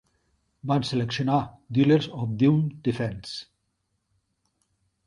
[0.71, 1.37] Van seleccionar
[1.77, 3.45] "Dealers of Doom Defense".